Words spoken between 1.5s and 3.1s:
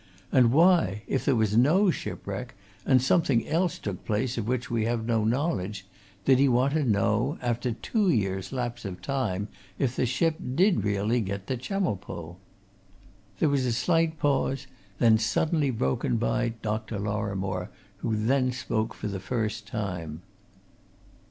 no shipwreck, and